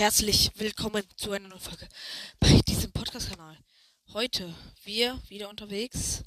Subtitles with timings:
[0.00, 1.86] herzlich willkommen zu einer neuen Folge
[2.38, 3.58] bei diesem Podcast-Kanal.
[4.14, 4.54] Heute
[4.84, 6.22] wir wieder unterwegs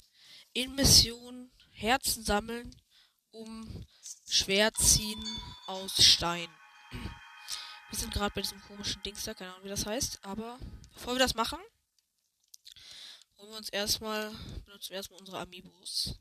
[0.52, 2.72] in Mission Herzen sammeln,
[3.32, 3.84] um
[4.28, 5.20] Schwert ziehen
[5.66, 6.48] aus Stein.
[6.92, 10.60] Wir sind gerade bei diesem komischen Dings da, keine Ahnung wie das heißt, aber
[10.92, 11.58] bevor wir das machen,
[13.38, 14.30] holen wir uns erstmal,
[14.66, 16.14] benutzen wir erstmal unsere Amiibos.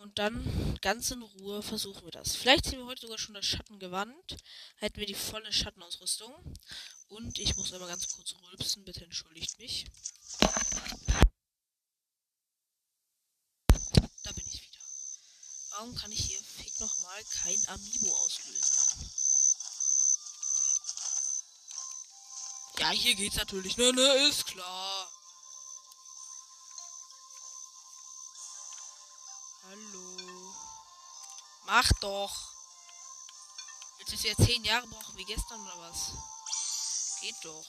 [0.00, 2.36] Und dann ganz in Ruhe versuchen wir das.
[2.36, 4.36] Vielleicht ziehen wir heute sogar schon das Schattengewand.
[4.76, 6.32] Hätten wir die volle Schattenausrüstung.
[7.08, 8.84] Und ich muss aber ganz kurz rülpsen.
[8.84, 9.86] Bitte entschuldigt mich.
[14.22, 14.80] Da bin ich wieder.
[15.70, 19.10] Warum kann ich hier fick nochmal kein Amiibo auslösen?
[22.78, 23.76] Ja, hier geht's natürlich.
[23.76, 25.17] Ne, ne, ist klar.
[29.70, 30.54] Hallo.
[31.66, 32.54] Mach doch.
[33.98, 36.12] Jetzt ist ja zehn Jahre brauchen wie gestern oder was?
[37.20, 37.66] Geht doch.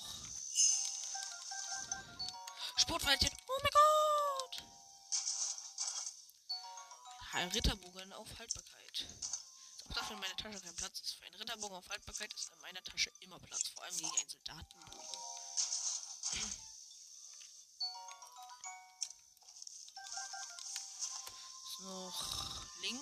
[2.77, 3.29] Sportweilchen.
[3.47, 4.63] Oh mein Gott.
[7.33, 9.07] Ein Ritterbogen auf Haltbarkeit.
[9.89, 11.15] Auch dafür in meiner Tasche kein Platz ist.
[11.15, 13.67] Für einen Ritterbogen auf Haltbarkeit ist in meiner Tasche immer Platz.
[13.75, 14.99] Vor allem gegen einen Soldatenbogen.
[21.81, 22.23] Noch
[22.81, 23.01] Link.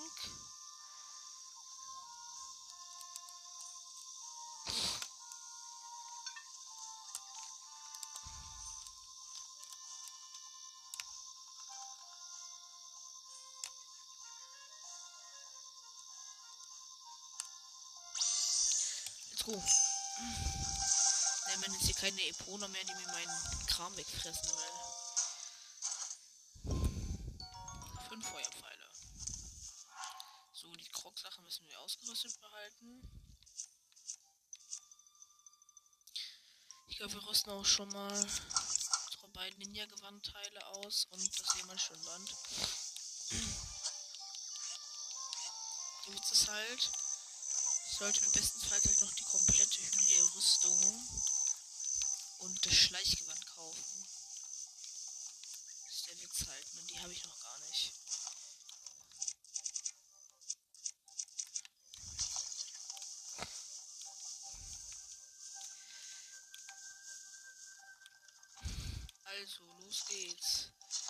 [19.30, 19.62] Let's go.
[21.60, 24.97] Wenn jetzt hier keine Epona mehr, die mir meinen Kram wegfressen will.
[37.48, 42.34] Rüsten auch schon mal unsere beiden Ninja-Gewandteile aus und das Seemannsschwimmбand.
[46.06, 46.90] Der Witz ist halt,
[47.98, 49.57] sollte mir bestenfalls halt noch die komplette
[69.88, 71.07] Also, los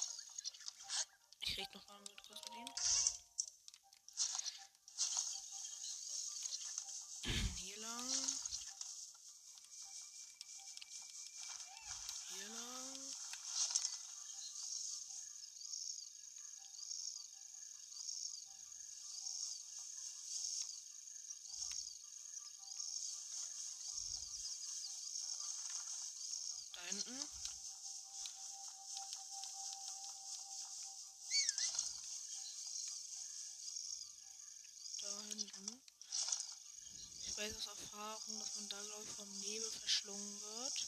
[39.49, 40.87] Nebel verschlungen wird.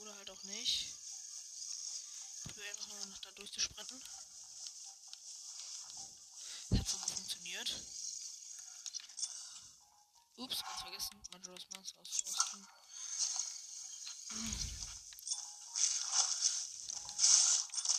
[0.00, 0.94] Oder halt auch nicht.
[2.46, 4.02] Ich will einfach mal noch da durchzusprinten.
[6.70, 7.74] Das hat sogar funktioniert.
[10.36, 12.66] Ups, ganz vergessen, Majora's Mask auszurüsten.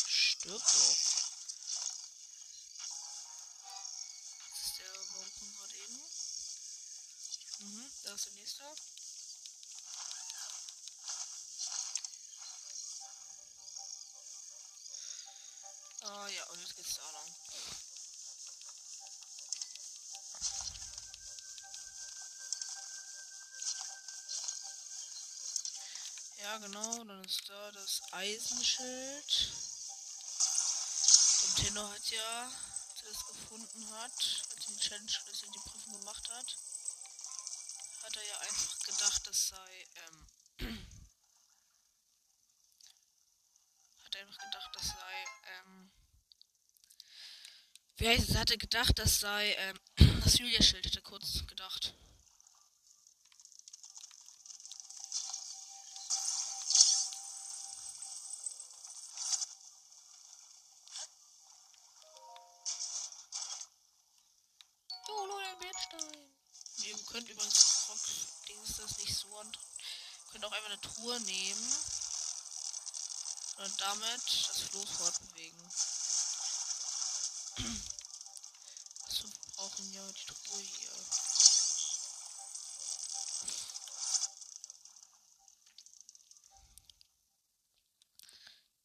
[0.08, 1.11] Stirb doch.
[8.60, 8.92] Der nächste.
[16.04, 17.36] Ah ja, und jetzt geht's da lang.
[26.38, 29.52] Ja, genau, dann ist da das Eisenschild.
[31.44, 32.52] Und Tenno hat ja,
[32.90, 34.12] als er das gefunden hat,
[34.50, 36.58] als er die Challenge, als er die Prüfung gemacht hat,
[38.12, 40.28] hat er ja einfach gedacht, das sei, ähm,
[44.04, 45.92] hat er einfach gedacht, das sei, ähm,
[47.96, 49.80] wie heißt es, er hatte gedacht, das sei, ähm,
[50.24, 51.94] das Julia-Schild, hat er kurz gedacht.
[66.84, 67.71] Ihr könnt übrigens
[68.48, 69.60] Dings das nicht so und
[70.32, 71.76] könnt auch einfach eine Truhe nehmen
[73.58, 75.72] und damit das Floß fortbewegen.
[79.08, 80.92] Also brauchen ja die Truhe hier.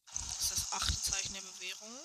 [0.09, 2.01] Das ist das achte Zeichen der Bewährung.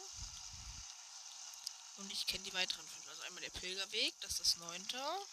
[1.98, 3.10] Und ich kenne die weiteren fünf.
[3.10, 5.28] Also einmal der Pilgerweg, das ist das neunte.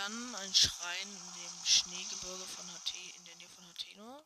[0.00, 4.24] Dann ein Schrein in dem Schneegebirge von HT, in der Nähe von Hateno.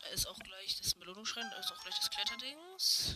[0.00, 3.14] Da ist auch gleich das Belohnungsschrein, da ist auch gleich das Kletterdings.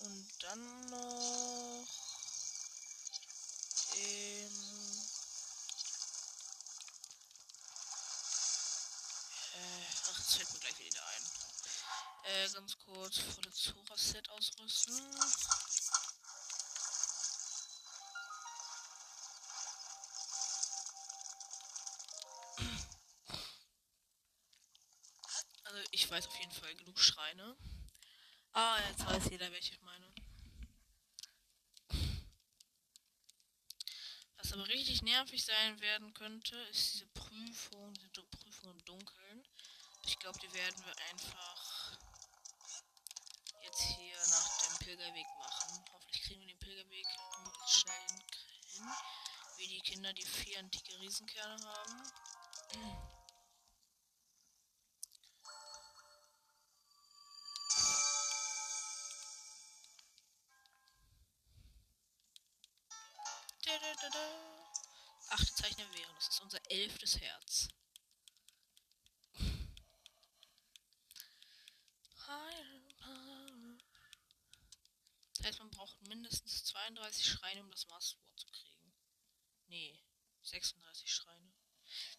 [0.00, 1.86] Und dann noch.
[3.94, 5.06] Ähm,
[9.54, 11.22] äh, ach, das fällt mir gleich wieder ein.
[12.24, 15.00] Äh, ganz kurz volle Zora-Set ausrüsten.
[26.02, 27.56] Ich weiß auf jeden Fall genug Schreine.
[28.52, 30.12] Ah, jetzt weiß jeder, welche ich meine.
[34.36, 39.46] Was aber richtig nervig sein werden könnte, ist diese Prüfung, diese Prüfung im Dunkeln.
[40.04, 41.96] Ich glaube, die werden wir einfach
[43.62, 45.84] jetzt hier nach dem Pilgerweg machen.
[45.92, 47.06] Hoffentlich kriegen wir den Pilgerweg
[47.44, 48.90] möglichst schnell hin.
[49.56, 52.02] Wie die Kinder, die vier antike Riesenkerne haben.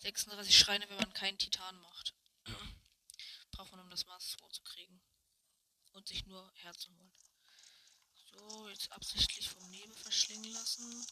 [0.03, 2.13] 36 Schreine, wenn man keinen Titan macht.
[3.51, 5.01] braucht man, um das Master zu kriegen.
[5.93, 7.13] Und sich nur Herzen holen.
[8.33, 11.07] So, jetzt absichtlich vom Nebel verschlingen lassen.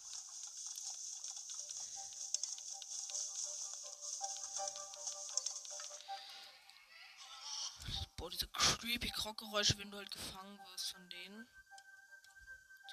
[8.17, 11.47] Boah, diese creepy Krockgeräusche, wenn du halt gefangen wirst von denen.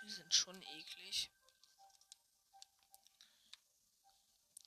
[0.05, 1.33] Die sind schon eklig.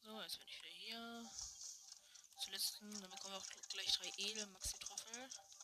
[0.04, 1.26] So, jetzt bin ich wieder hier.
[2.44, 5.22] Zuletzt, dann bekommen wir auch gleich drei Edel Maxi-Trüffel.
[5.22, 5.61] Ja,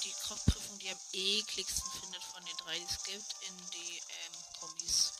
[0.00, 4.60] die Kraftprüfung, die am ekligsten findet von den drei, die es gibt, in die ähm,
[4.60, 5.12] Kombis.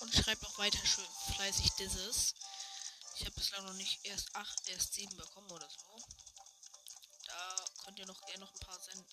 [0.00, 2.34] Und schreibt auch weiter schön fleißig dieses.
[3.16, 5.96] Ich habe bislang noch nicht erst 8, erst 7 bekommen oder so.
[7.26, 9.06] Da könnt ihr noch eher noch ein paar senden.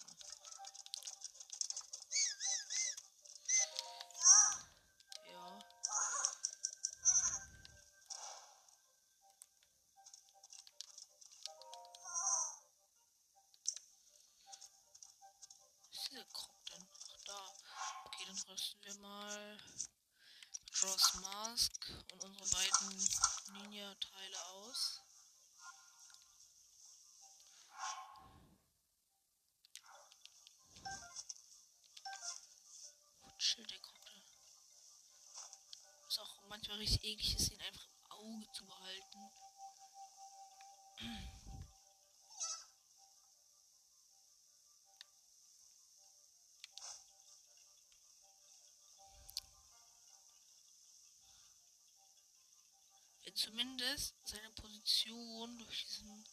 [53.41, 56.25] Zumindest seine Position durch diesen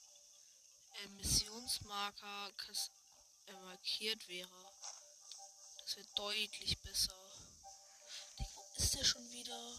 [0.93, 2.53] äh, Missionsmarker
[3.47, 4.73] äh, markiert wäre.
[5.81, 7.17] Das wäre deutlich besser.
[8.39, 9.75] Digga, wo ist der schon wieder?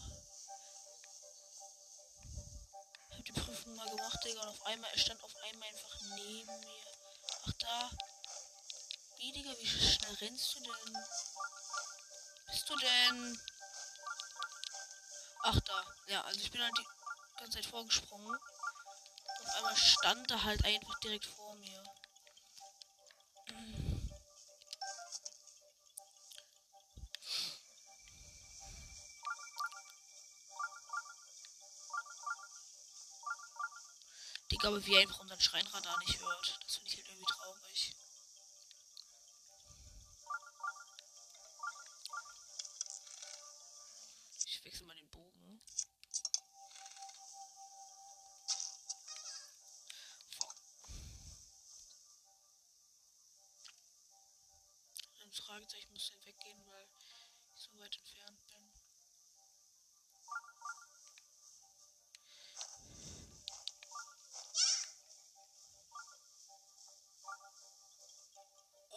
[3.10, 6.00] Ich hab die Prüfung mal gemacht, Digga, und auf einmal, er stand auf einmal einfach
[6.16, 6.84] neben mir.
[7.44, 7.90] Ach da.
[9.18, 10.98] Wie, Digga, wie schnell rennst du denn?
[12.46, 13.40] Bist du denn?
[15.42, 15.84] Ach da.
[16.08, 16.99] Ja, also ich bin halt die
[17.40, 18.36] ganze Zeit vorgesprungen.
[19.44, 21.82] Auf einmal stand er halt einfach direkt vor mir.
[34.50, 36.58] Digga, aber wie er einfach unseren Schreinradar nicht hört.
[36.62, 37.09] Das finde ich halt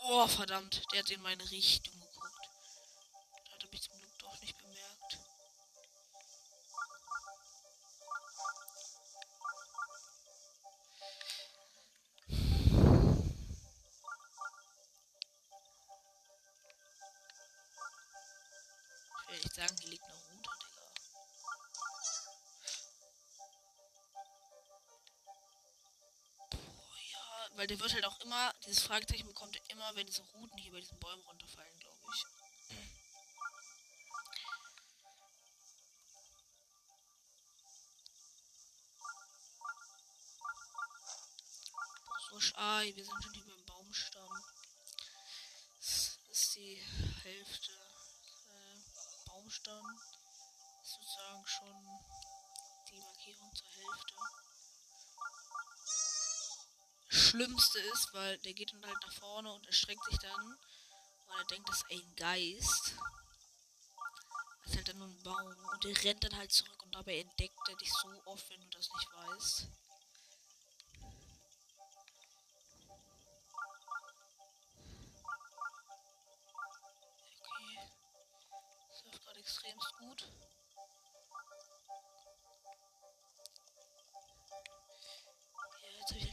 [0.05, 2.50] Oh, verdammt, der hat in meine Richtung geguckt.
[3.45, 5.17] Da hat er mich zum Glück doch nicht bemerkt.
[19.22, 19.89] Ich will nicht sagen, hier
[27.63, 30.74] weil der wird halt auch immer, dieses Fragezeichen bekommt er immer, wenn diese Routen hier
[30.74, 32.25] bei diesen Bäumen runterfallen, glaube ich.
[42.29, 44.43] So, ah, wir sind schon hier beim Baumstamm.
[45.79, 46.84] Das ist die
[47.24, 47.72] Hälfte.
[47.72, 49.86] Äh, Baumstamm
[50.82, 52.00] ist sozusagen schon
[52.91, 54.52] die Markierung zur Hälfte.
[57.13, 60.58] Schlimmste ist, weil der geht dann halt nach vorne und erschreckt sich dann,
[61.27, 62.96] weil er denkt, das ist ein Geist.
[64.63, 67.20] Das ist halt dann nur ein Baum und der rennt dann halt zurück und dabei
[67.20, 69.67] entdeckt er dich so oft, wenn du das nicht weißt.
[77.41, 77.89] Okay.
[78.89, 80.27] Das läuft gerade extremst gut.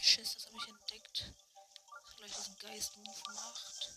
[0.02, 1.32] Schiss, das habe ich entdeckt.
[2.02, 3.92] Dass gleich diesen Geist-Move macht.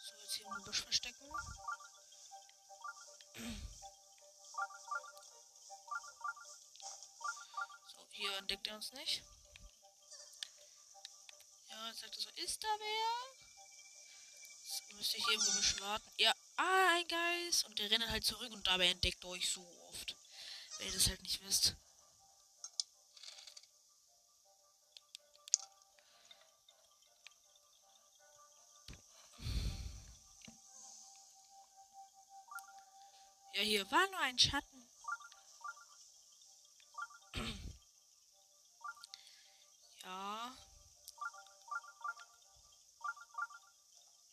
[0.00, 1.28] So, jetzt hier im Busch verstecken.
[7.88, 9.22] So, hier entdeckt er uns nicht.
[11.68, 13.46] Ja, jetzt sagt er so, ist da wer?
[14.64, 16.12] Jetzt müsste ich irgendwo ein bisschen warten.
[16.18, 17.64] Ja, ah, ein Geist.
[17.64, 20.16] Und der rennt halt zurück und dabei entdeckt er euch so oft.
[20.78, 21.74] Wenn ihr das halt nicht wisst.
[33.66, 34.88] Hier war nur ein Schatten.
[40.04, 40.56] ja.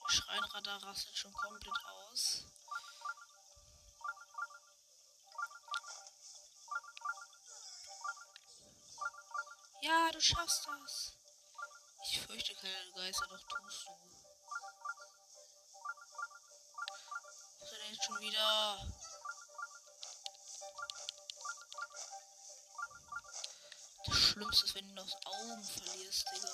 [0.08, 2.46] Schreinradar rastet schon komplett aus.
[9.82, 11.18] Ja, du schaffst das.
[12.04, 13.92] Ich fürchte keine Geister, doch tust du.
[17.60, 19.03] Was ist denn jetzt schon wieder?
[24.06, 26.48] Das Schlimmste ist, wenn du aus Augen verlierst, Digga.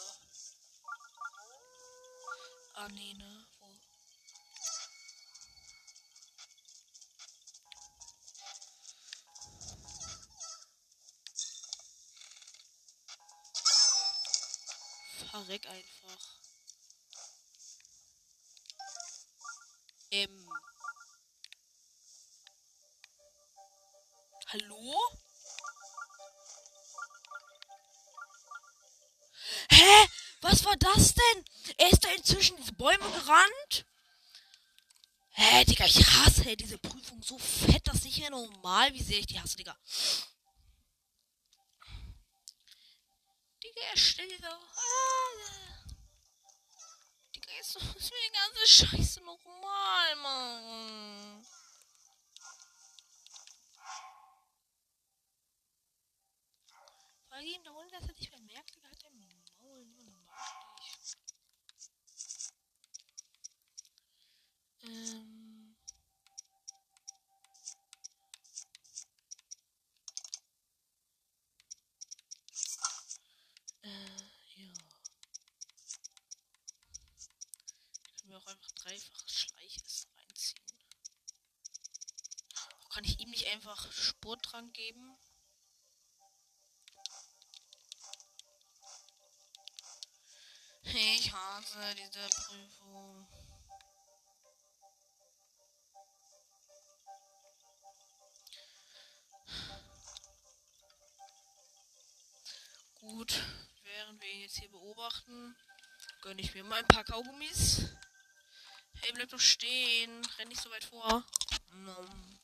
[2.75, 3.45] Ah, nee, ne?
[3.59, 3.67] Wo?
[15.31, 16.39] Verreck einfach.
[20.11, 20.49] Ähm.
[32.29, 33.85] Inzwischen diese Bäume gerannt?
[35.31, 39.25] Hä, Digga, ich hasse diese Prüfung so fett, dass nicht mehr normal, wie sehr ich
[39.25, 39.75] die hasse, Digga.
[43.63, 43.97] Digga, er
[44.41, 44.49] da.
[44.51, 45.87] Ah,
[47.35, 51.45] Digga, ist, ist mir die ganze Scheiße normal, Mann.
[57.29, 58.13] Weil ihm da unten, dass er
[91.79, 93.27] Hasse diese Prüfung.
[102.99, 103.43] Gut,
[103.83, 105.55] während wir ihn jetzt hier beobachten,
[106.21, 107.95] gönne ich mir mal ein paar Kaugummis.
[109.01, 110.25] Hey, bleib doch stehen.
[110.37, 111.23] Renn nicht so weit vor.
[111.71, 112.38] Nom.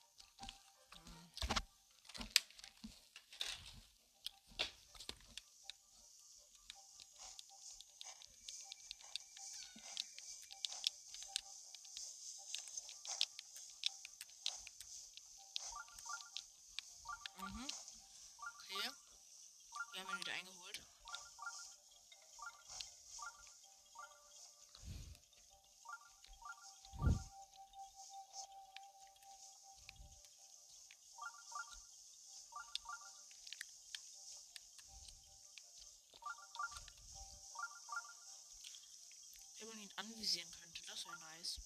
[40.25, 41.59] Anvisieren könnte, das wäre nice.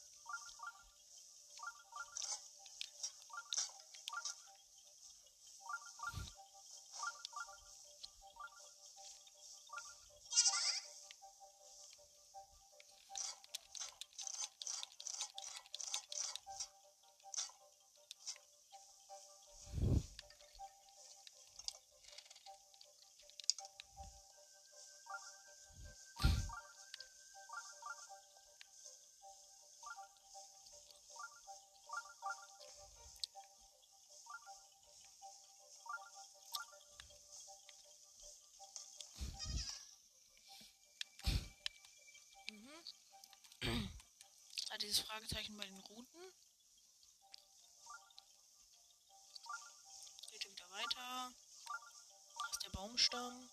[44.90, 46.34] Dieses Fragezeichen bei den Routen.
[50.32, 51.32] Geht wieder weiter.
[52.42, 53.50] Das ist der Baumstamm.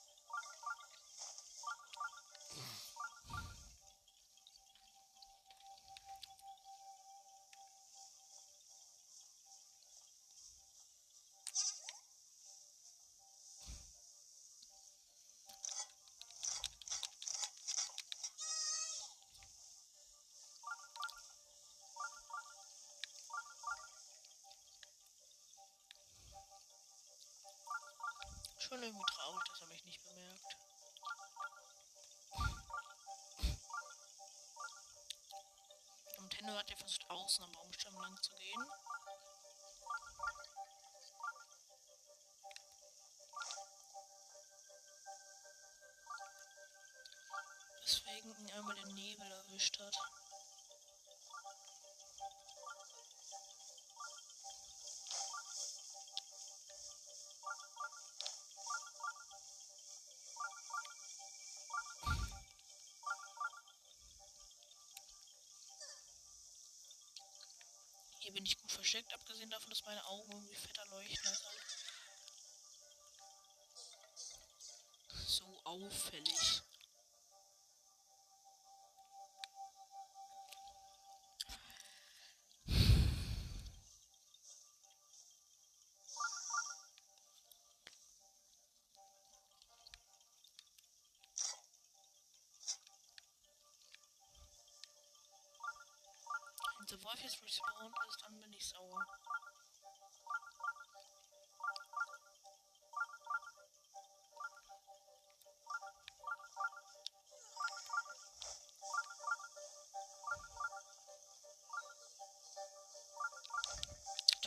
[37.36, 38.62] Außen am Baumstamm lang zu gehen.
[47.82, 49.94] Deswegen ihn einmal der Nebel erwischt hat.
[69.36, 71.60] Abgesehen davon, dass meine Augen irgendwie fetter leuchten als halt.
[75.26, 76.62] So auffällig.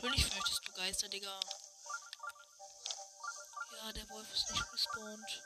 [0.01, 1.39] Natürlich fürchtest du Geister, Digga.
[3.75, 5.43] Ja, der Wolf ist nicht respawned.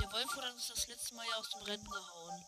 [0.00, 2.46] Der Wolf wurde uns das letzte Mal ja aus dem Rennen gehauen.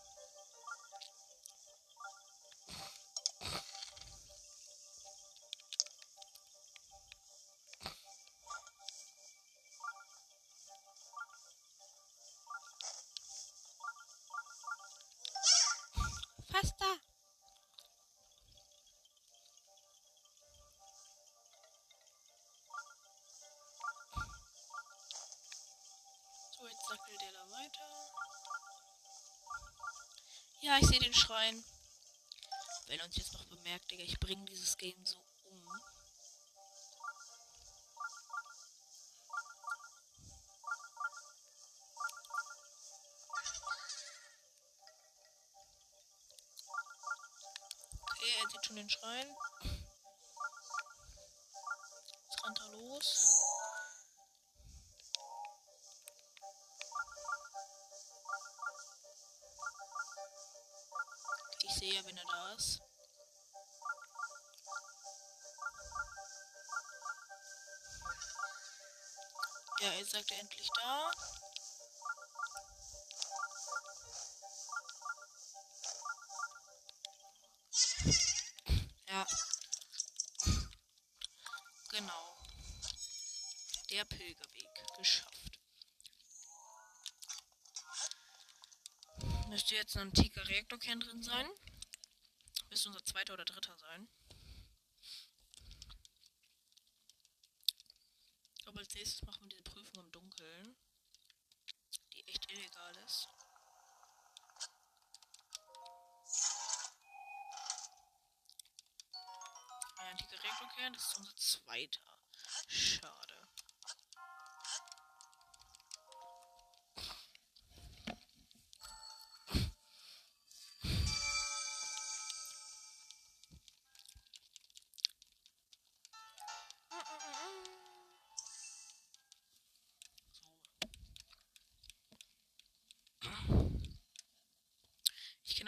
[33.96, 35.62] Digga, ich bringe dieses Game so um.
[48.02, 49.34] Okay, er sieht schon den Schrein.
[52.28, 53.40] Jetzt rennt er los.
[61.62, 62.82] Ich sehe ja, wenn er da ist.
[69.80, 71.10] Ja, jetzt sagt er endlich da.
[79.08, 79.26] Ja.
[81.90, 82.36] Genau.
[83.90, 85.58] Der Pilgerweg geschafft.
[89.48, 91.48] Müsste jetzt ein antiker Reaktorkern drin sein.
[92.68, 94.08] Müsste unser zweiter oder dritter sein.
[98.66, 100.76] Aber Aber als nächstes machen wir diese Prüfung im Dunkeln.
[102.14, 103.28] Die echt illegal ist.
[109.98, 112.15] Ein antiker Regenverkehr, das ist unser zweiter.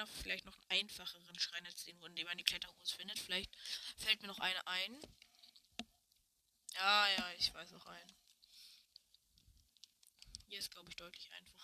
[0.00, 3.18] Auch vielleicht noch einen einfacheren Schrein als den, in dem man die Kletterhose findet.
[3.18, 3.50] Vielleicht
[3.96, 5.00] fällt mir noch eine ein.
[6.74, 8.16] Ja, ja, ich weiß noch einen.
[10.46, 11.57] Hier ist, glaube ich, deutlich einfacher.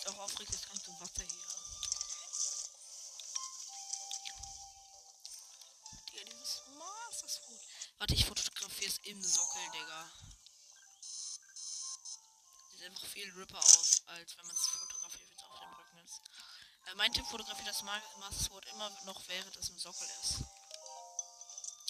[0.00, 1.42] Ist auch aufregend, das ganze Wasser hier.
[6.08, 7.58] Digga, dieses Maß ist gut.
[7.98, 10.10] Warte, ich fotografiere es im Sockel, Digga.
[12.70, 15.98] Sieht einfach viel ripper aus, als wenn man es fotografiert, wenn es auf dem Rücken
[15.98, 16.22] ist.
[16.86, 18.00] Äh, mein Tipp fotografiert das Ma
[18.32, 20.44] Sword immer noch, während es im Sockel ist.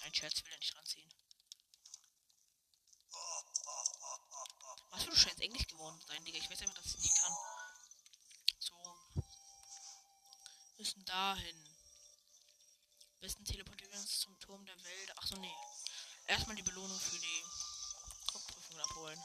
[0.02, 1.14] Ein Scherz will er nicht ranziehen.
[4.90, 6.38] Was für du scheinst Englisch geworden sein, Digga.
[6.38, 7.36] Ich weiß einfach, dass ich nicht kann.
[11.10, 11.56] Dahin.
[13.20, 15.18] Besten teleportieren wir uns zum Turm der Wälder.
[15.18, 15.54] Achso, nee.
[16.26, 17.44] Erstmal die Belohnung für die
[18.32, 19.20] Kopfprüfung abholen.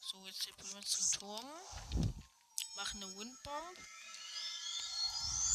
[0.00, 1.46] So, jetzt teleportieren wir uns zum Turm.
[2.76, 3.78] Machen eine Windbomb.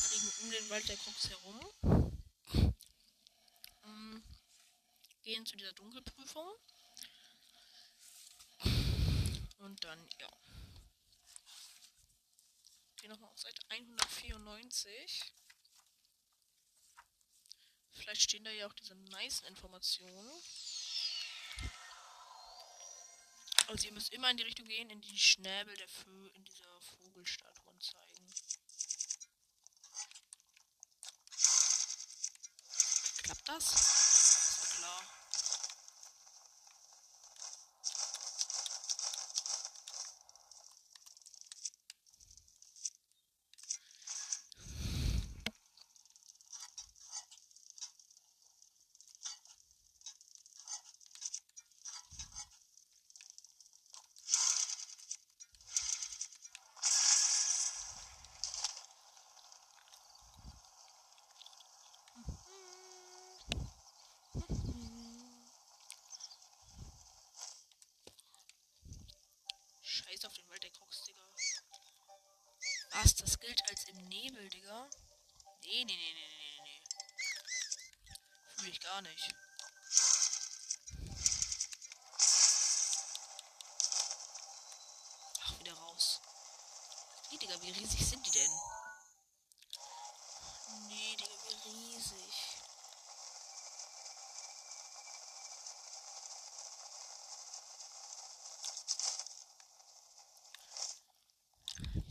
[0.07, 1.60] Fliegen um den Wald der Krux herum.
[3.86, 4.23] Ähm,
[5.28, 6.50] gehen zu dieser Dunkelprüfung.
[9.58, 10.32] Und dann, ja.
[13.02, 15.34] Gehen nochmal auf Seite 194.
[17.92, 20.32] Vielleicht stehen da ja auch diese nice Informationen.
[23.68, 26.80] Also ihr müsst immer in die Richtung gehen, in die Schnäbel der Vö in dieser
[26.80, 28.34] Vogelstatuen zeigen.
[33.24, 33.74] Klappt das?
[33.74, 35.18] Ist ja klar.
[70.08, 71.22] Scheiß auf den Wald der Krux, Digga.
[72.92, 73.16] Was?
[73.16, 74.90] Das gilt als im Nebel, Digga?
[75.63, 76.82] Nee, nee, nee, nee, nee, nee, nee.
[78.58, 79.36] Fühl ich gar nicht.
[85.42, 86.22] Ach, wieder raus.
[87.32, 88.51] Nee, Digga, wie riesig sind die denn?
[90.89, 92.57] Nee, Digga, wie riesig.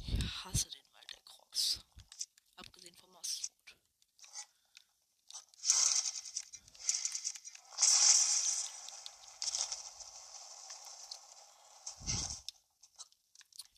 [0.07, 1.81] Ich hasse den Wald der Crocs.
[2.57, 3.77] Abgesehen vom Mastwood.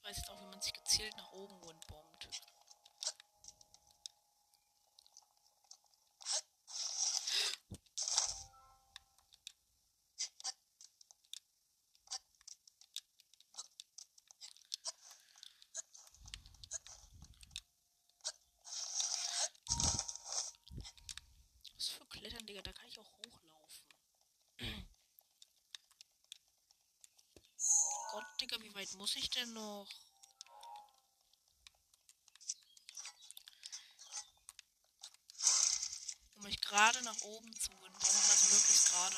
[0.08, 2.28] Ich weiß jetzt auch, wie man sich gezielt nach oben windbombt.
[21.74, 22.54] Was für kletternde
[22.94, 23.86] doch hochlaufen.
[28.10, 29.88] Gott, Digga, wie weit muss ich denn noch?
[36.36, 39.16] Um mich gerade nach oben zu bomben, also möglichst gerade.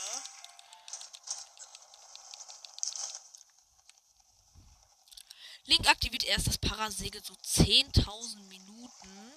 [5.66, 9.32] Link aktiviert erst das Parasegel so 10.000 Minuten.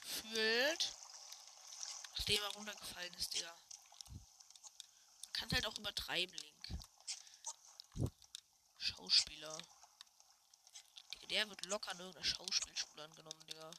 [0.00, 0.92] Gefühlt.
[2.16, 3.54] Nachdem er runtergefallen ist, Digga.
[5.22, 6.53] Man kann halt auch übertreiben, Link.
[9.04, 9.58] Schauspieler.
[11.12, 13.70] Digga, der wird locker in irgendeiner Schauspielschule angenommen, Digga.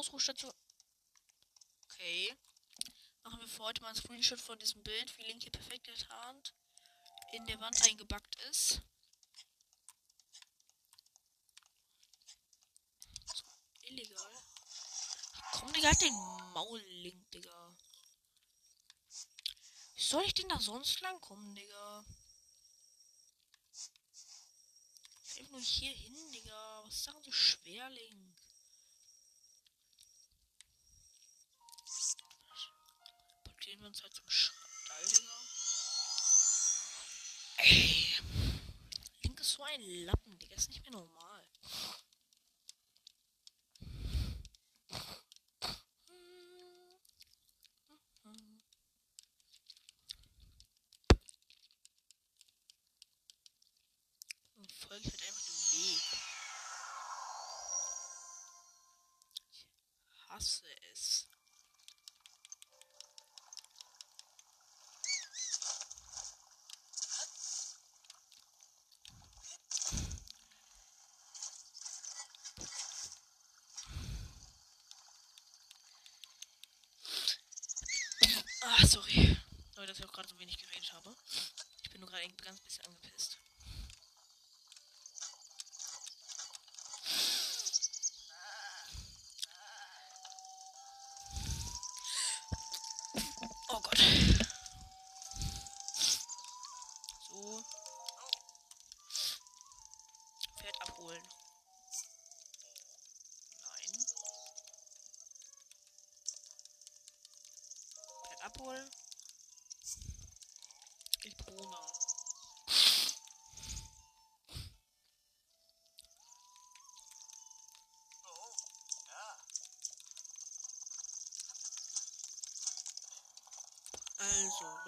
[0.00, 0.54] Ausruhstation?
[1.84, 2.34] Okay.
[3.22, 6.54] Machen wir für heute mal ein Screenshot von diesem Bild, wie Link hier perfekt getarnt
[7.32, 8.80] in der Wand eingebackt ist.
[13.26, 13.44] So,
[13.82, 14.32] illegal.
[15.52, 16.14] Komm, Digga, hat den
[16.54, 17.76] Maul, Link, Digga.
[19.96, 22.04] Wie soll ich denn da sonst lang kommen, Digga?
[25.36, 26.84] Ich nur hier hin, Digga.
[26.86, 27.90] Was ist daran so schwer,
[33.80, 35.32] Portieren wir uns halt zum Stall, Digga.
[37.56, 38.06] Ey.
[39.22, 40.54] Link ist so ein Lappen, Digga.
[40.54, 41.42] Ist nicht mehr normal.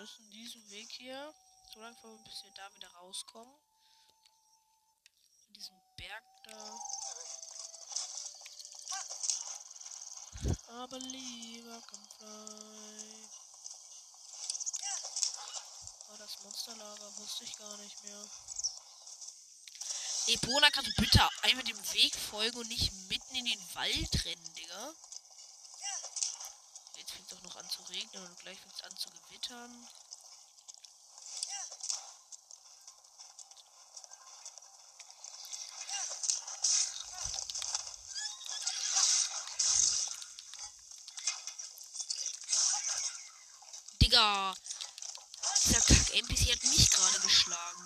[0.03, 1.33] Müssen diesen Weg hier,
[1.73, 3.55] so lange vor, bis wir da wieder rauskommen.
[5.47, 6.81] In diesem Berg da.
[10.83, 13.29] Aber lieber kann fly.
[16.09, 18.27] Oh, das Monsterlager wusste ich gar nicht mehr.
[20.27, 24.55] Epona, kannst du bitte einfach dem Weg folgen und nicht mitten in den Wald rennen,
[24.55, 24.95] Digga?
[26.97, 29.89] Jetzt fängt es auch noch an zu regnen und gleich fängt es an zu gewittern.
[44.01, 44.55] Digga!
[45.65, 47.82] Dieser Kack-NPC hat mich gerade geschlagen,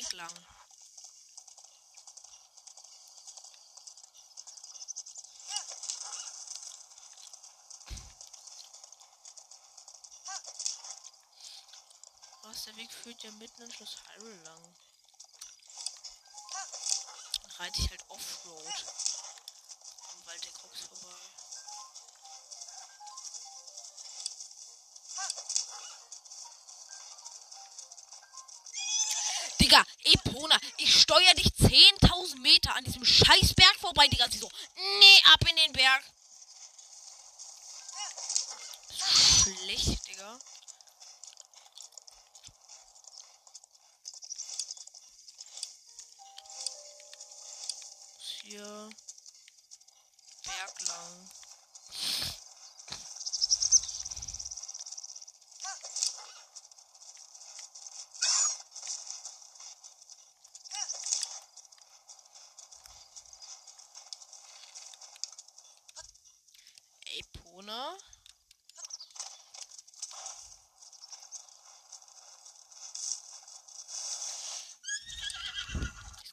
[0.00, 0.30] Weg lang.
[12.42, 14.74] Was, der Weg führt ja mitten in Schloss Hyrule lang.
[17.42, 19.09] Dann reite ich halt Offroad.
[29.70, 34.28] Digga, Epona, ich steuere dich 10.000 Meter an diesem Scheißberg vorbei, Digga.
[34.28, 36.02] Sie so, nee, ab in den Berg.
[38.88, 40.40] Schlecht, Digga.
[48.42, 48.90] Hier.
[50.42, 51.30] Berg lang.
[67.60, 67.96] Epona.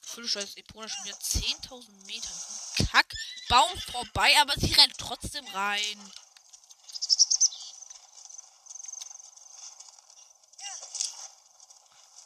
[0.02, 0.28] Gefühl,
[0.78, 6.12] Epona schon wieder 10.000 Meter vom Kackbaum vorbei, aber sie rennt trotzdem rein.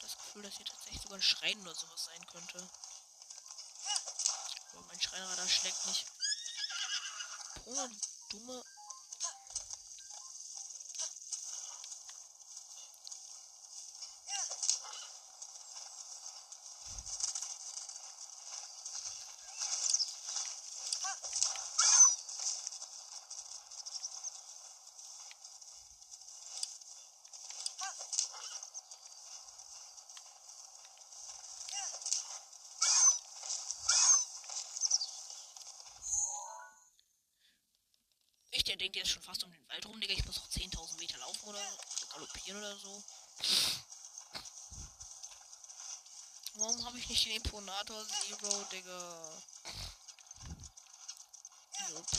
[0.01, 2.69] Das Gefühl, dass hier tatsächlich sogar ein Schrein oder sowas sein könnte.
[4.73, 6.05] Aber mein Schreinradar schlägt nicht.
[7.65, 7.73] Du
[8.29, 8.63] dumme
[38.55, 40.13] Ich der denkt jetzt schon fast um den Wald rum, Digga.
[40.13, 43.03] Ich muss noch 10.000 Meter laufen oder also galoppieren oder so.
[46.53, 49.01] Warum habe ich nicht den Imponator Zero, Digga?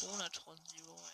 [0.00, 1.13] Ponatron Zero heißt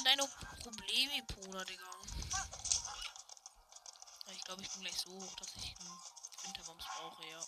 [0.00, 0.26] sind deine
[0.62, 1.90] Probleme, Pona, Digga?
[4.32, 6.00] Ich glaube, ich bin gleich so hoch, dass ich einen
[6.44, 7.40] Winterbombs brauche, ja.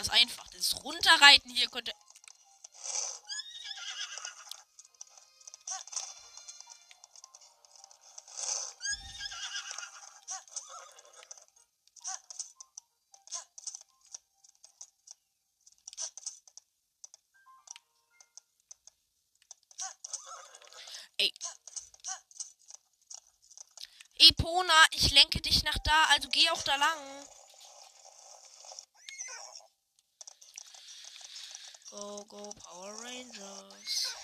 [0.00, 0.46] Rüber ist einfach.
[0.48, 1.92] Das Runterreiten hier könnte.
[21.18, 21.32] Ey,
[24.18, 27.19] Epona, ich lenke dich nach da, also geh auch da lang.
[31.90, 34.14] Go, go, Power Rangers.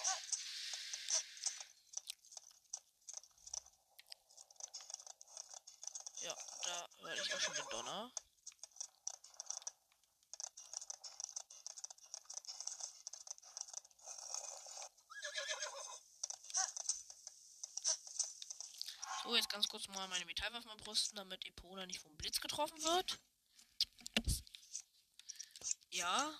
[6.22, 8.12] Ja, da höre ich auch schon den Donner.
[19.24, 23.18] So, jetzt ganz kurz mal meine Metallwaffen abrüsten, damit Epona nicht vom Blitz getroffen wird.
[25.90, 26.32] Ja.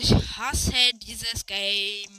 [0.00, 2.18] Ich hasse dieses Game.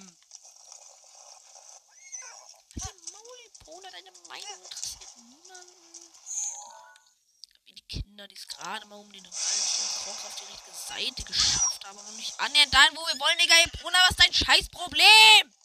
[2.81, 6.11] Halt dein Maul, Epona, deine Meinung interessiert niemanden.
[7.65, 11.23] Wie die Kinder, die es gerade mal um den und Koch auf die richtige Seite
[11.23, 15.56] geschafft haben, aber nicht annähernd dahin, wo wir wollen, Digga, Epona, was ist dein Scheißproblem?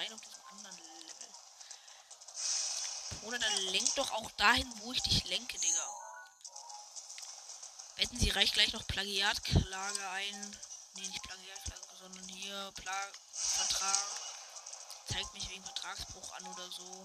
[0.00, 1.28] Rein auf diesem anderen Level.
[3.20, 5.88] Bruno, dann lenk doch auch dahin, wo ich dich lenke, Digga.
[7.96, 10.56] Wetten, sie reicht gleich noch Plagiatklage ein.
[10.94, 14.06] Nee, nicht Plagiatklage, sondern hier Pla Vertrag
[15.06, 17.04] zeigt mich wegen Vertragsbruch an oder so.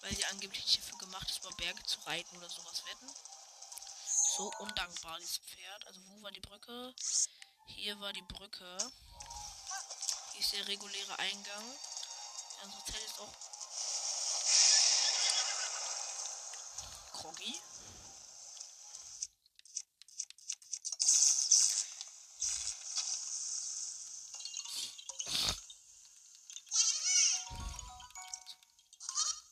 [0.00, 3.14] Weil sie angeblich dafür gemacht ist, über Berge zu reiten oder sowas wetten.
[4.36, 5.86] So undankbar, dieses Pferd.
[5.86, 6.94] Also wo war die Brücke?
[7.66, 8.92] Hier war die Brücke.
[10.36, 11.64] Hier ist der reguläre Eingang.
[12.62, 13.32] Unsere Zelle ist auch
[17.12, 17.58] Kroggy.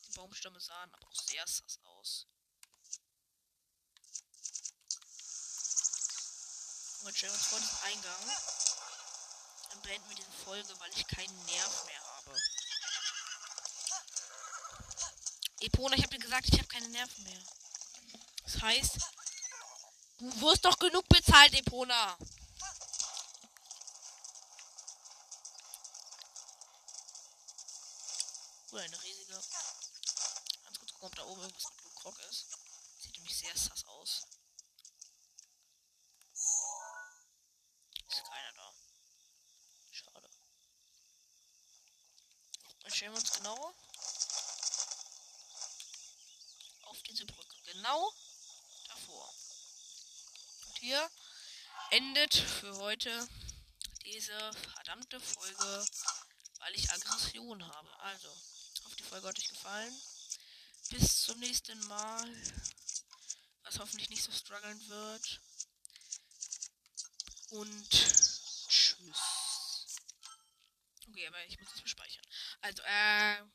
[0.03, 2.27] Die Baumstämme sahen aber auch sehr sass aus.
[7.01, 8.54] Und stellen uns vor diesen Eingang.
[9.85, 12.41] Beenden wir diese Folge, weil ich keinen Nerv mehr habe.
[15.59, 17.39] Epona, ich habe dir gesagt, ich habe keine Nerven mehr.
[18.43, 18.97] Das heißt,
[20.17, 22.17] du wirst doch genug bezahlt, Epona.
[28.71, 29.33] Oder eine riesige.
[30.63, 32.47] Ganz kurz gucken, ob da oben irgendwas mit Croc ist.
[33.01, 34.25] Sieht nämlich sehr sass aus.
[42.95, 43.75] Stellen wir uns genau
[46.83, 47.57] auf diese Brücke.
[47.65, 48.13] Genau
[48.87, 49.33] davor.
[50.65, 51.11] Und hier
[51.89, 53.27] endet für heute
[54.05, 55.85] diese verdammte Folge,
[56.59, 57.99] weil ich Aggression habe.
[57.99, 58.29] Also,
[58.85, 60.01] hoffe, die Folge hat euch gefallen.
[60.91, 62.33] Bis zum nächsten Mal.
[63.63, 65.41] Was hoffentlich nicht so strugglen wird.
[67.49, 67.89] Und
[68.69, 69.97] tschüss.
[71.09, 71.94] Okay, aber ich muss bespeichern.
[72.65, 73.54] Also, äh.